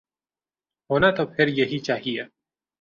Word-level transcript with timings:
ہونا 0.89 1.09
تو 1.11 1.25
پھر 1.25 1.47
یہ 1.47 1.79
چاہیے۔ 1.79 2.23